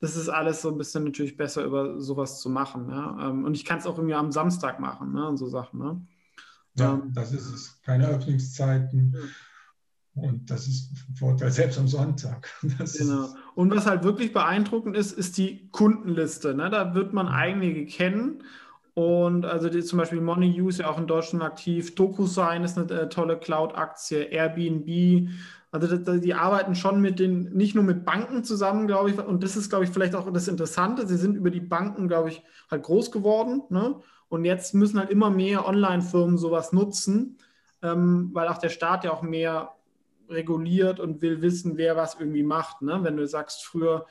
das 0.00 0.16
ist 0.16 0.28
alles 0.28 0.62
so 0.62 0.70
ein 0.70 0.78
bisschen 0.78 1.04
natürlich 1.04 1.36
besser 1.36 1.64
über 1.64 2.00
sowas 2.00 2.40
zu 2.40 2.50
machen. 2.50 2.90
Ja? 2.90 3.28
Ähm, 3.28 3.44
und 3.44 3.54
ich 3.54 3.64
kann 3.64 3.78
es 3.78 3.86
auch 3.86 3.96
irgendwie 3.96 4.14
am 4.14 4.32
Samstag 4.32 4.78
machen 4.78 5.12
ne? 5.12 5.26
und 5.26 5.36
so 5.36 5.46
Sachen. 5.46 5.78
Ne? 5.80 6.06
Ja, 6.74 6.94
ähm, 6.94 7.12
das 7.12 7.32
ist 7.32 7.50
es. 7.50 7.80
Keine 7.82 8.08
Öffnungszeiten. 8.08 9.16
Und 10.14 10.50
das 10.50 10.66
ist 10.66 10.92
ein 10.92 11.14
Vorteil, 11.14 11.50
selbst 11.50 11.78
am 11.78 11.88
Sonntag. 11.88 12.48
Das 12.78 12.94
genau. 12.94 13.28
Und 13.54 13.74
was 13.74 13.86
halt 13.86 14.02
wirklich 14.02 14.32
beeindruckend 14.32 14.96
ist, 14.96 15.12
ist 15.12 15.36
die 15.36 15.68
Kundenliste. 15.70 16.54
Ne? 16.54 16.70
Da 16.70 16.94
wird 16.94 17.12
man 17.12 17.28
einige 17.28 17.86
kennen. 17.86 18.42
Und 18.98 19.44
also 19.44 19.68
die, 19.68 19.84
zum 19.84 19.98
Beispiel 19.98 20.22
Money 20.22 20.58
Use 20.58 20.80
ja 20.80 20.88
auch 20.88 20.96
in 20.96 21.06
Deutschland 21.06 21.44
aktiv. 21.44 21.94
DocuSign 21.94 22.64
ist 22.64 22.78
eine 22.78 22.90
äh, 22.90 23.08
tolle 23.10 23.38
Cloud-Aktie. 23.38 24.22
Airbnb. 24.22 25.28
Also 25.70 25.98
die, 25.98 26.20
die 26.22 26.32
arbeiten 26.32 26.74
schon 26.74 27.02
mit 27.02 27.18
den, 27.18 27.52
nicht 27.52 27.74
nur 27.74 27.84
mit 27.84 28.06
Banken 28.06 28.42
zusammen, 28.42 28.86
glaube 28.86 29.10
ich. 29.10 29.18
Und 29.18 29.42
das 29.42 29.54
ist, 29.54 29.68
glaube 29.68 29.84
ich, 29.84 29.90
vielleicht 29.90 30.14
auch 30.14 30.32
das 30.32 30.48
Interessante. 30.48 31.06
Sie 31.06 31.18
sind 31.18 31.36
über 31.36 31.50
die 31.50 31.60
Banken, 31.60 32.08
glaube 32.08 32.30
ich, 32.30 32.42
halt 32.70 32.84
groß 32.84 33.12
geworden. 33.12 33.64
Ne? 33.68 34.00
Und 34.30 34.46
jetzt 34.46 34.72
müssen 34.72 34.98
halt 34.98 35.10
immer 35.10 35.28
mehr 35.28 35.68
Online-Firmen 35.68 36.38
sowas 36.38 36.72
nutzen, 36.72 37.36
ähm, 37.82 38.30
weil 38.32 38.48
auch 38.48 38.56
der 38.58 38.70
Staat 38.70 39.04
ja 39.04 39.12
auch 39.12 39.20
mehr 39.20 39.74
reguliert 40.30 41.00
und 41.00 41.20
will 41.20 41.42
wissen, 41.42 41.76
wer 41.76 41.96
was 41.96 42.18
irgendwie 42.18 42.42
macht. 42.42 42.80
Ne? 42.80 43.00
Wenn 43.02 43.18
du 43.18 43.26
sagst, 43.26 43.62
früher 43.62 44.06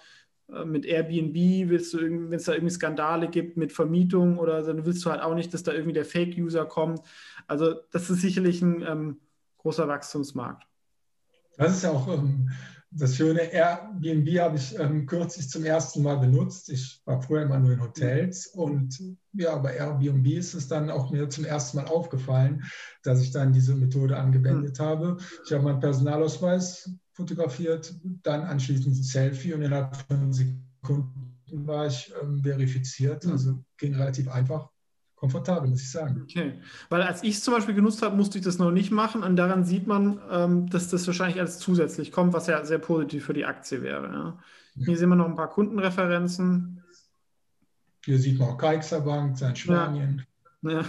mit 0.65 0.85
Airbnb 0.85 1.69
willst 1.69 1.93
du, 1.93 1.99
wenn 1.99 2.33
es 2.33 2.43
da 2.43 2.53
irgendwie 2.53 2.73
Skandale 2.73 3.29
gibt 3.29 3.57
mit 3.57 3.71
Vermietung 3.71 4.37
oder 4.37 4.61
dann 4.61 4.85
willst 4.85 5.03
du 5.05 5.09
halt 5.09 5.21
auch 5.21 5.35
nicht, 5.35 5.53
dass 5.53 5.63
da 5.63 5.71
irgendwie 5.73 5.93
der 5.93 6.05
Fake-User 6.05 6.65
kommt. 6.65 7.01
Also 7.47 7.75
das 7.91 8.09
ist 8.09 8.21
sicherlich 8.21 8.61
ein 8.61 8.83
ähm, 8.87 9.17
großer 9.57 9.87
Wachstumsmarkt. 9.87 10.67
Das 11.57 11.77
ist 11.77 11.83
ja 11.83 11.91
auch 11.91 12.07
ähm, 12.07 12.49
das 12.97 13.17
schöne 13.17 13.51
Airbnb 13.51 14.39
habe 14.39 14.55
ich 14.57 14.79
ähm, 14.79 15.05
kürzlich 15.05 15.49
zum 15.49 15.65
ersten 15.65 16.01
Mal 16.01 16.17
benutzt. 16.17 16.69
Ich 16.69 17.01
war 17.05 17.21
vorher 17.21 17.45
immer 17.45 17.59
nur 17.59 17.73
in 17.73 17.81
Hotels 17.81 18.47
und 18.47 19.17
ja, 19.33 19.57
bei 19.57 19.75
Airbnb 19.75 20.25
ist 20.27 20.53
es 20.53 20.69
dann 20.69 20.89
auch 20.89 21.11
mir 21.11 21.27
zum 21.29 21.43
ersten 21.43 21.77
Mal 21.77 21.87
aufgefallen, 21.87 22.63
dass 23.03 23.21
ich 23.21 23.31
dann 23.31 23.51
diese 23.51 23.75
Methode 23.75 24.17
angewendet 24.17 24.79
mhm. 24.79 24.83
habe. 24.83 25.17
Ich 25.45 25.51
habe 25.51 25.63
meinen 25.63 25.81
Personalausweis 25.81 26.89
fotografiert, 27.15 27.95
dann 28.23 28.41
anschließend 28.41 28.95
ein 28.95 29.03
Selfie 29.03 29.53
und 29.53 29.61
innerhalb 29.61 29.95
von 29.95 30.33
Sekunden 30.33 31.33
war 31.51 31.87
ich 31.87 32.13
ähm, 32.21 32.43
verifiziert. 32.43 33.25
Also 33.25 33.63
ging 33.77 33.95
relativ 33.95 34.27
einfach 34.27 34.69
komfortabel, 35.15 35.69
muss 35.69 35.81
ich 35.81 35.91
sagen. 35.91 36.23
Okay, 36.23 36.59
weil 36.89 37.01
als 37.01 37.23
ich 37.23 37.35
es 37.35 37.43
zum 37.43 37.53
Beispiel 37.53 37.73
genutzt 37.73 38.01
habe, 38.01 38.15
musste 38.15 38.37
ich 38.37 38.43
das 38.43 38.59
noch 38.59 38.71
nicht 38.71 38.91
machen 38.91 39.23
und 39.23 39.37
daran 39.37 39.63
sieht 39.63 39.87
man, 39.87 40.19
ähm, 40.29 40.69
dass 40.69 40.89
das 40.89 41.07
wahrscheinlich 41.07 41.39
alles 41.39 41.57
zusätzlich 41.59 42.11
kommt, 42.11 42.33
was 42.33 42.47
ja 42.47 42.65
sehr 42.65 42.79
positiv 42.79 43.25
für 43.25 43.33
die 43.33 43.45
Aktie 43.45 43.81
wäre. 43.81 44.07
Ja. 44.07 44.39
Hier 44.75 44.93
ja. 44.93 44.99
sehen 44.99 45.09
wir 45.09 45.15
noch 45.15 45.27
ein 45.29 45.35
paar 45.35 45.49
Kundenreferenzen. 45.49 46.83
Hier 48.03 48.19
sieht 48.19 48.37
man 48.37 48.49
auch 48.49 48.57
Bank, 48.57 49.37
sein 49.37 49.55
Spanien. 49.55 50.25
Ja. 50.61 50.83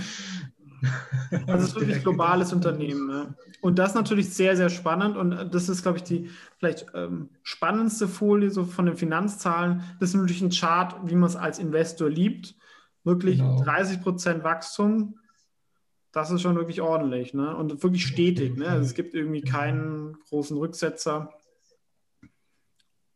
Also 1.47 1.65
es 1.65 1.69
ist 1.71 1.75
wirklich 1.75 1.97
ein 1.97 2.03
globales 2.03 2.53
Unternehmen. 2.53 3.07
Ne? 3.09 3.35
Und 3.61 3.79
das 3.79 3.91
ist 3.91 3.95
natürlich 3.97 4.33
sehr, 4.33 4.57
sehr 4.57 4.69
spannend. 4.69 5.17
Und 5.17 5.53
das 5.53 5.69
ist, 5.69 5.83
glaube 5.83 5.99
ich, 5.99 6.05
die 6.05 6.31
vielleicht 6.59 6.87
ähm, 6.95 7.31
spannendste 7.43 8.07
Folie 8.07 8.51
so 8.51 8.65
von 8.65 8.87
den 8.87 8.97
Finanzzahlen. 8.97 9.83
Das 9.99 10.11
ist 10.11 10.15
natürlich 10.15 10.43
ein 10.43 10.51
Chart, 10.51 10.95
wie 11.05 11.17
man 11.17 11.29
es 11.29 11.37
als 11.37 11.59
Investor 11.59 12.09
liebt 12.09 12.55
wirklich 13.07 13.39
genau. 13.39 13.63
30 13.63 14.03
Prozent 14.03 14.45
Wachstum, 14.45 15.19
das 16.13 16.31
ist 16.31 16.43
schon 16.43 16.57
wirklich 16.57 16.81
ordentlich 16.81 17.33
ne? 17.33 17.57
und 17.57 17.83
wirklich 17.83 18.05
stetig. 18.07 18.57
Ne? 18.57 18.69
Also 18.69 18.85
es 18.85 18.95
gibt 18.95 19.15
irgendwie 19.15 19.43
keinen 19.43 20.17
großen 20.29 20.57
Rücksetzer. 20.57 21.31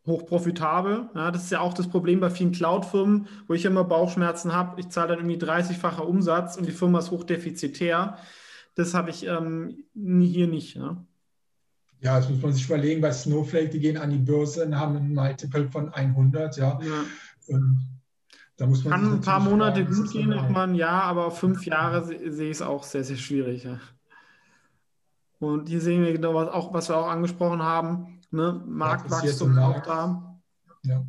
Hochprofitabel. 0.06 1.10
Ja, 1.14 1.30
das 1.30 1.44
ist 1.44 1.50
ja 1.50 1.60
auch 1.60 1.74
das 1.74 1.88
Problem 1.88 2.20
bei 2.20 2.30
vielen 2.30 2.52
Cloud-Firmen, 2.52 3.28
wo 3.46 3.54
ich 3.54 3.64
immer 3.64 3.84
Bauchschmerzen 3.84 4.52
habe. 4.52 4.80
Ich 4.80 4.88
zahle 4.88 5.08
dann 5.08 5.18
irgendwie 5.18 5.44
30-facher 5.44 6.06
Umsatz 6.06 6.56
und 6.56 6.66
die 6.66 6.72
Firma 6.72 6.98
ist 7.00 7.10
hochdefizitär. 7.10 8.16
Das 8.74 8.94
habe 8.94 9.10
ich 9.10 9.26
ähm, 9.26 9.84
hier 9.94 10.46
nicht. 10.46 10.76
Ne? 10.76 11.04
Ja, 12.00 12.16
das 12.16 12.30
muss 12.30 12.40
man 12.40 12.52
sich 12.52 12.64
überlegen. 12.64 13.02
Bei 13.02 13.12
Snowflake, 13.12 13.68
die 13.68 13.80
gehen 13.80 13.98
an 13.98 14.10
die 14.10 14.18
Börse 14.18 14.64
und 14.64 14.78
haben 14.78 14.96
ein 14.96 15.12
Multiple 15.12 15.68
von 15.70 15.92
100. 15.92 16.56
Ja. 16.56 16.80
ja. 16.82 17.54
Und 17.54 18.00
da 18.56 18.66
muss 18.66 18.84
man 18.84 18.92
Kann 18.92 19.12
ein 19.12 19.20
paar 19.20 19.40
Monate 19.40 19.84
fragen, 19.84 19.96
gut 19.96 20.12
gehen, 20.12 20.30
nochmal 20.30 20.68
ein 20.68 20.74
Jahr, 20.74 21.04
aber 21.04 21.30
fünf 21.30 21.66
Jahre 21.66 22.06
sehe 22.06 22.50
ich 22.50 22.56
es 22.56 22.62
auch 22.62 22.84
sehr, 22.84 23.04
sehr 23.04 23.16
schwierig. 23.16 23.64
Ja. 23.64 23.80
Und 25.40 25.68
hier 25.68 25.80
sehen 25.80 26.04
wir 26.04 26.12
genau, 26.12 26.34
was, 26.34 26.48
auch, 26.48 26.72
was 26.72 26.88
wir 26.88 26.96
auch 26.96 27.08
angesprochen 27.08 27.62
haben. 27.62 28.19
Ne? 28.30 28.62
Marktwachstum 28.66 29.58
auch 29.58 29.82
da. 29.82 30.40
Ja. 30.82 31.06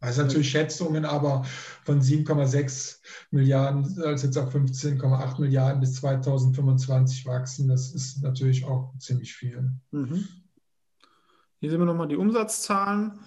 Also 0.00 0.22
natürlich 0.22 0.50
Schätzungen, 0.50 1.04
aber 1.04 1.44
von 1.84 2.00
7,6 2.00 3.00
Milliarden 3.30 4.02
als 4.02 4.22
jetzt 4.22 4.38
auf 4.38 4.54
15,8 4.54 5.40
Milliarden 5.40 5.80
bis 5.80 5.96
2025 5.96 7.26
wachsen, 7.26 7.68
das 7.68 7.92
ist 7.92 8.22
natürlich 8.22 8.64
auch 8.64 8.94
ziemlich 8.98 9.34
viel. 9.34 9.70
Mhm. 9.90 10.26
Hier 11.58 11.70
sehen 11.70 11.78
wir 11.78 11.84
nochmal 11.84 12.08
die 12.08 12.16
Umsatzzahlen. 12.16 13.20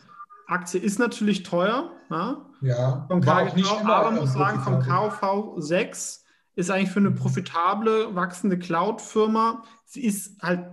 Aktie 0.48 0.80
ist 0.80 0.98
natürlich 0.98 1.44
teuer. 1.44 1.92
Ja, 2.10 2.46
ja 2.62 3.06
vom 3.08 3.22
KGV, 3.22 3.86
aber 3.86 4.12
muss 4.12 4.34
sagen, 4.34 4.60
vom 4.62 4.80
KV 4.80 5.62
6 5.62 6.24
ist 6.56 6.72
eigentlich 6.72 6.90
für 6.90 7.00
eine 7.00 7.12
profitable, 7.12 8.16
wachsende 8.16 8.58
Cloud-Firma. 8.58 9.64
Sie 9.86 10.04
ist 10.04 10.42
halt 10.42 10.66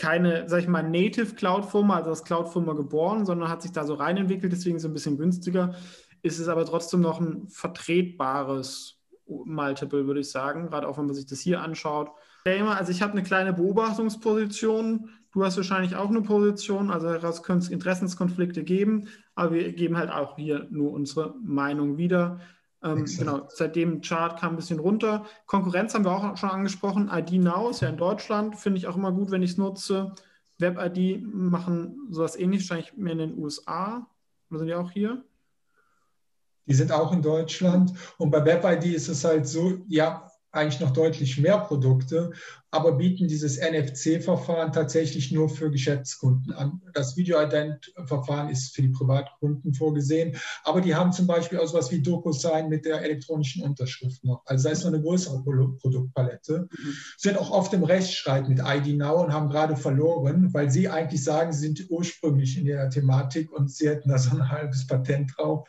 keine, 0.00 0.48
sag 0.48 0.60
ich 0.60 0.68
mal, 0.68 0.82
Native 0.82 1.34
Cloud-Firma, 1.34 1.96
also 1.96 2.10
als 2.10 2.24
Cloud-Firma 2.24 2.72
geboren, 2.72 3.26
sondern 3.26 3.48
hat 3.48 3.62
sich 3.62 3.72
da 3.72 3.84
so 3.84 3.94
reinentwickelt, 3.94 4.52
deswegen 4.52 4.76
ist 4.76 4.82
es 4.82 4.90
ein 4.90 4.94
bisschen 4.94 5.18
günstiger. 5.18 5.74
Ist 6.22 6.38
es 6.38 6.48
aber 6.48 6.64
trotzdem 6.64 7.00
noch 7.00 7.20
ein 7.20 7.48
vertretbares 7.48 8.98
Multiple, 9.26 10.06
würde 10.06 10.20
ich 10.20 10.30
sagen, 10.30 10.66
gerade 10.66 10.88
auch 10.88 10.98
wenn 10.98 11.06
man 11.06 11.14
sich 11.14 11.26
das 11.26 11.40
hier 11.40 11.62
anschaut. 11.62 12.10
Also 12.44 12.90
ich 12.90 13.02
habe 13.02 13.12
eine 13.12 13.22
kleine 13.22 13.52
Beobachtungsposition 13.52 15.10
Du 15.32 15.44
hast 15.44 15.56
wahrscheinlich 15.56 15.94
auch 15.94 16.08
eine 16.08 16.22
Position, 16.22 16.90
also 16.90 17.06
daraus 17.06 17.44
könnte 17.44 17.66
es 17.66 17.70
Interessenskonflikte 17.70 18.64
geben, 18.64 19.08
aber 19.36 19.54
wir 19.54 19.72
geben 19.72 19.96
halt 19.96 20.10
auch 20.10 20.36
hier 20.36 20.66
nur 20.70 20.92
unsere 20.92 21.36
Meinung 21.40 21.98
wieder. 21.98 22.40
Ähm, 22.82 23.04
genau, 23.04 23.46
seitdem 23.48 24.00
Chart 24.00 24.40
kam 24.40 24.54
ein 24.54 24.56
bisschen 24.56 24.78
runter. 24.78 25.26
Konkurrenz 25.46 25.94
haben 25.94 26.04
wir 26.04 26.12
auch 26.12 26.36
schon 26.36 26.50
angesprochen. 26.50 27.10
ID 27.12 27.32
Now 27.32 27.70
ist 27.70 27.80
ja 27.80 27.88
in 27.88 27.98
Deutschland, 27.98 28.56
finde 28.56 28.78
ich 28.78 28.86
auch 28.86 28.96
immer 28.96 29.12
gut, 29.12 29.30
wenn 29.30 29.42
ich 29.42 29.52
es 29.52 29.58
nutze. 29.58 30.14
WebID 30.58 31.22
machen 31.22 32.08
sowas 32.10 32.36
ähnlich, 32.36 32.62
wahrscheinlich 32.62 32.96
mehr 32.96 33.12
in 33.12 33.18
den 33.18 33.38
USA. 33.38 34.06
Oder 34.50 34.58
sind 34.58 34.68
die 34.68 34.74
auch 34.74 34.90
hier? 34.90 35.22
Die 36.66 36.74
sind 36.74 36.92
auch 36.92 37.12
in 37.12 37.22
Deutschland. 37.22 37.92
Und 38.18 38.30
bei 38.30 38.44
WebID 38.44 38.94
ist 38.94 39.08
es 39.08 39.24
halt 39.24 39.46
so, 39.46 39.78
ja, 39.88 40.29
eigentlich 40.52 40.80
noch 40.80 40.90
deutlich 40.90 41.38
mehr 41.38 41.58
Produkte, 41.58 42.32
aber 42.72 42.92
bieten 42.92 43.28
dieses 43.28 43.58
NFC-Verfahren 43.58 44.72
tatsächlich 44.72 45.30
nur 45.32 45.48
für 45.48 45.70
Geschäftskunden 45.70 46.52
an. 46.52 46.80
Das 46.92 47.16
Video-Ident-Verfahren 47.16 48.48
ist 48.48 48.74
für 48.74 48.82
die 48.82 48.88
Privatkunden 48.88 49.74
vorgesehen, 49.74 50.36
aber 50.64 50.80
die 50.80 50.94
haben 50.94 51.12
zum 51.12 51.26
Beispiel 51.26 51.58
auch 51.58 51.66
sowas 51.66 51.90
wie 51.90 52.02
DocuSign 52.02 52.68
mit 52.68 52.84
der 52.84 53.02
elektronischen 53.02 53.62
Unterschrift 53.62 54.24
noch. 54.24 54.42
Also 54.46 54.64
da 54.64 54.72
ist 54.72 54.84
noch 54.84 54.92
eine 54.92 55.02
größere 55.02 55.42
Produktpalette. 55.42 56.68
Mhm. 56.70 56.94
Sind 57.16 57.38
auch 57.38 57.50
oft 57.50 57.72
im 57.72 57.84
Rechtsstreit 57.84 58.48
mit 58.48 58.60
ID 58.60 58.98
Now 58.98 59.24
und 59.24 59.32
haben 59.32 59.50
gerade 59.50 59.76
verloren, 59.76 60.52
weil 60.52 60.70
sie 60.70 60.88
eigentlich 60.88 61.22
sagen, 61.22 61.52
sie 61.52 61.66
sind 61.66 61.86
ursprünglich 61.90 62.58
in 62.58 62.66
der 62.66 62.90
Thematik 62.90 63.52
und 63.52 63.70
sie 63.70 63.88
hätten 63.88 64.08
da 64.08 64.18
so 64.18 64.30
ein 64.30 64.48
halbes 64.48 64.86
Patent 64.86 65.32
drauf, 65.36 65.68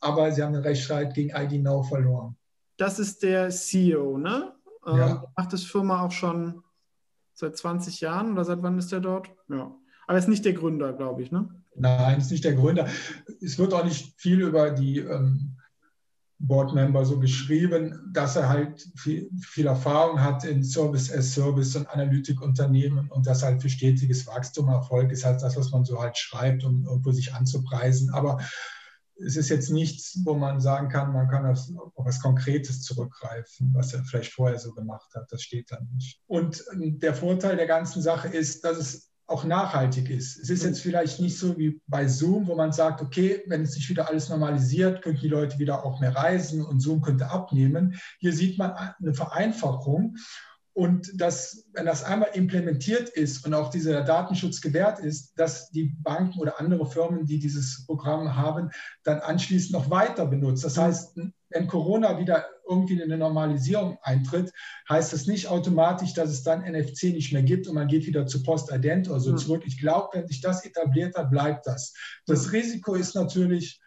aber 0.00 0.30
sie 0.32 0.42
haben 0.42 0.52
den 0.52 0.62
Rechtsstreit 0.62 1.14
gegen 1.14 1.30
ID 1.30 1.62
Now 1.62 1.82
verloren 1.82 2.36
das 2.76 2.98
ist 2.98 3.22
der 3.22 3.50
CEO, 3.50 4.18
ne? 4.18 4.52
Ähm, 4.86 4.96
ja. 4.96 5.32
macht 5.36 5.52
das 5.52 5.64
Firma 5.64 6.02
auch 6.02 6.10
schon 6.10 6.62
seit 7.34 7.56
20 7.56 8.00
Jahren 8.00 8.32
oder 8.32 8.44
seit 8.44 8.62
wann 8.62 8.78
ist 8.78 8.92
er 8.92 9.00
dort? 9.00 9.30
Ja. 9.48 9.74
Aber 10.06 10.18
ist 10.18 10.28
nicht 10.28 10.44
der 10.44 10.54
Gründer, 10.54 10.92
glaube 10.92 11.22
ich, 11.22 11.30
ne? 11.30 11.48
Nein, 11.74 12.18
ist 12.18 12.30
nicht 12.30 12.44
der 12.44 12.54
Gründer. 12.54 12.86
Es 13.40 13.58
wird 13.58 13.72
auch 13.72 13.84
nicht 13.84 14.20
viel 14.20 14.42
über 14.42 14.70
die 14.70 14.98
ähm, 14.98 15.56
Boardmember 16.38 17.04
so 17.06 17.18
geschrieben, 17.18 18.10
dass 18.12 18.36
er 18.36 18.48
halt 18.48 18.86
viel, 18.96 19.30
viel, 19.40 19.66
Erfahrung 19.66 20.20
hat 20.20 20.44
in 20.44 20.64
Service 20.64 21.10
as 21.10 21.32
Service 21.32 21.76
und 21.76 21.88
Analytikunternehmen 21.88 23.08
und 23.08 23.26
das 23.26 23.42
halt 23.42 23.62
für 23.62 23.68
stetiges 23.68 24.26
Wachstum 24.26 24.68
Erfolg 24.68 25.12
ist 25.12 25.24
halt 25.24 25.40
das, 25.40 25.56
was 25.56 25.70
man 25.70 25.84
so 25.84 26.00
halt 26.00 26.18
schreibt, 26.18 26.64
um 26.64 26.84
irgendwo 26.84 27.12
sich 27.12 27.32
anzupreisen. 27.32 28.10
Aber 28.10 28.38
es 29.24 29.36
ist 29.36 29.48
jetzt 29.48 29.70
nichts, 29.70 30.20
wo 30.24 30.34
man 30.34 30.60
sagen 30.60 30.88
kann, 30.88 31.12
man 31.12 31.28
kann 31.28 31.46
auf, 31.46 31.60
auf 31.94 32.06
was 32.06 32.20
Konkretes 32.20 32.82
zurückgreifen, 32.82 33.72
was 33.74 33.94
er 33.94 34.04
vielleicht 34.04 34.32
vorher 34.32 34.58
so 34.58 34.72
gemacht 34.72 35.14
hat. 35.14 35.30
Das 35.30 35.42
steht 35.42 35.70
dann 35.70 35.88
nicht. 35.94 36.20
Und 36.26 36.64
ähm, 36.72 36.98
der 36.98 37.14
Vorteil 37.14 37.56
der 37.56 37.66
ganzen 37.66 38.02
Sache 38.02 38.28
ist, 38.28 38.64
dass 38.64 38.78
es 38.78 39.12
auch 39.26 39.44
nachhaltig 39.44 40.10
ist. 40.10 40.38
Es 40.38 40.50
ist 40.50 40.64
jetzt 40.64 40.80
vielleicht 40.80 41.20
nicht 41.20 41.38
so 41.38 41.56
wie 41.56 41.80
bei 41.86 42.06
Zoom, 42.06 42.48
wo 42.48 42.54
man 42.54 42.72
sagt, 42.72 43.00
okay, 43.00 43.42
wenn 43.46 43.62
es 43.62 43.72
sich 43.72 43.88
wieder 43.88 44.08
alles 44.08 44.28
normalisiert, 44.28 45.00
könnten 45.00 45.22
die 45.22 45.28
Leute 45.28 45.58
wieder 45.58 45.84
auch 45.84 46.00
mehr 46.00 46.14
reisen 46.14 46.62
und 46.62 46.80
Zoom 46.80 47.00
könnte 47.00 47.30
abnehmen. 47.30 47.98
Hier 48.18 48.32
sieht 48.32 48.58
man 48.58 48.72
eine 48.72 49.14
Vereinfachung. 49.14 50.16
Und 50.74 51.20
dass, 51.20 51.66
wenn 51.74 51.84
das 51.84 52.02
einmal 52.02 52.30
implementiert 52.32 53.10
ist 53.10 53.44
und 53.44 53.52
auch 53.52 53.68
dieser 53.68 54.02
Datenschutz 54.02 54.60
gewährt 54.62 55.00
ist, 55.00 55.34
dass 55.38 55.70
die 55.70 55.94
Banken 56.02 56.38
oder 56.38 56.58
andere 56.58 56.86
Firmen, 56.86 57.26
die 57.26 57.38
dieses 57.38 57.84
Programm 57.84 58.36
haben, 58.36 58.70
dann 59.02 59.20
anschließend 59.20 59.72
noch 59.72 59.90
weiter 59.90 60.26
benutzt. 60.26 60.64
Das 60.64 60.78
heißt, 60.78 61.18
wenn 61.50 61.66
Corona 61.66 62.18
wieder 62.18 62.46
irgendwie 62.66 62.94
in 62.94 63.02
eine 63.02 63.18
Normalisierung 63.18 63.98
eintritt, 64.00 64.50
heißt 64.88 65.12
das 65.12 65.26
nicht 65.26 65.48
automatisch, 65.48 66.14
dass 66.14 66.30
es 66.30 66.42
dann 66.42 66.62
NFC 66.62 67.04
nicht 67.04 67.34
mehr 67.34 67.42
gibt 67.42 67.68
und 67.68 67.74
man 67.74 67.88
geht 67.88 68.06
wieder 68.06 68.26
zu 68.26 68.42
Postident 68.42 69.10
oder 69.10 69.20
so 69.20 69.36
zurück. 69.36 69.64
Ich 69.66 69.78
glaube, 69.78 70.08
wenn 70.12 70.26
sich 70.26 70.40
das 70.40 70.64
etabliert 70.64 71.14
hat, 71.16 71.30
bleibt 71.30 71.66
das. 71.66 71.92
Das 72.26 72.52
Risiko 72.52 72.94
ist 72.94 73.14
natürlich, 73.14 73.81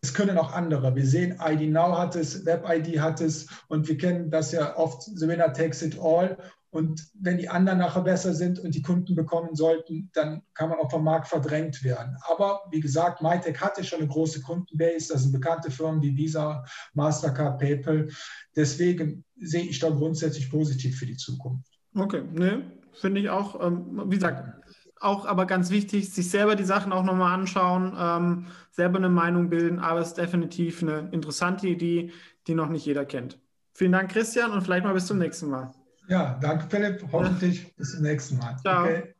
es 0.00 0.14
können 0.14 0.38
auch 0.38 0.52
andere. 0.52 0.94
Wir 0.94 1.06
sehen, 1.06 1.38
ID 1.44 1.70
Now 1.70 1.98
hat 1.98 2.14
es, 2.14 2.46
WebID 2.46 3.00
hat 3.00 3.20
es 3.20 3.46
und 3.68 3.88
wir 3.88 3.96
kennen 3.96 4.30
das 4.30 4.52
ja 4.52 4.76
oft, 4.76 5.02
the 5.02 5.26
winner 5.26 5.52
takes 5.52 5.82
it 5.82 5.98
all. 6.00 6.36
Und 6.70 7.08
wenn 7.14 7.38
die 7.38 7.48
anderen 7.48 7.78
nachher 7.78 8.02
besser 8.02 8.34
sind 8.34 8.58
und 8.58 8.74
die 8.74 8.82
Kunden 8.82 9.14
bekommen 9.14 9.54
sollten, 9.54 10.10
dann 10.12 10.42
kann 10.52 10.68
man 10.68 10.78
auch 10.78 10.90
vom 10.90 11.02
Markt 11.02 11.28
verdrängt 11.28 11.82
werden. 11.82 12.14
Aber 12.28 12.60
wie 12.70 12.80
gesagt, 12.80 13.22
MyTech 13.22 13.58
hatte 13.58 13.82
schon 13.82 14.00
eine 14.00 14.08
große 14.08 14.42
Kundenbase. 14.42 15.14
Das 15.14 15.22
sind 15.22 15.32
bekannte 15.32 15.70
Firmen 15.70 16.02
wie 16.02 16.14
Visa, 16.14 16.62
Mastercard, 16.92 17.58
PayPal. 17.58 18.08
Deswegen 18.54 19.24
sehe 19.40 19.62
ich 19.62 19.78
da 19.78 19.88
grundsätzlich 19.88 20.50
positiv 20.50 20.98
für 20.98 21.06
die 21.06 21.16
Zukunft. 21.16 21.72
Okay, 21.94 22.22
ne, 22.34 22.70
finde 22.92 23.22
ich 23.22 23.30
auch. 23.30 23.66
Ähm, 23.66 24.02
wie 24.06 24.16
gesagt, 24.16 24.67
auch 25.00 25.26
aber 25.26 25.46
ganz 25.46 25.70
wichtig, 25.70 26.12
sich 26.12 26.30
selber 26.30 26.56
die 26.56 26.64
Sachen 26.64 26.92
auch 26.92 27.04
nochmal 27.04 27.34
anschauen, 27.34 27.96
ähm, 27.98 28.46
selber 28.70 28.98
eine 28.98 29.08
Meinung 29.08 29.48
bilden, 29.50 29.78
aber 29.78 30.00
es 30.00 30.08
ist 30.08 30.18
definitiv 30.18 30.82
eine 30.82 31.08
interessante 31.12 31.68
Idee, 31.68 32.12
die 32.46 32.54
noch 32.54 32.68
nicht 32.68 32.86
jeder 32.86 33.04
kennt. 33.04 33.38
Vielen 33.74 33.92
Dank, 33.92 34.10
Christian, 34.10 34.50
und 34.50 34.62
vielleicht 34.62 34.84
mal 34.84 34.94
bis 34.94 35.06
zum 35.06 35.18
nächsten 35.18 35.50
Mal. 35.50 35.70
Ja, 36.08 36.38
danke, 36.40 36.66
Philipp. 36.68 37.04
Hoffentlich 37.12 37.74
bis 37.76 37.92
zum 37.92 38.02
nächsten 38.02 38.38
Mal. 38.38 38.56
Ciao. 38.62 38.84
Okay. 38.84 39.14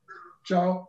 Ciao. 0.44 0.88